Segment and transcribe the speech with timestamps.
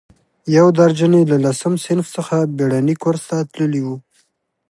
[0.57, 3.95] یو درجن یې له لسم صنف څخه بېړني کورس ته تللي وو.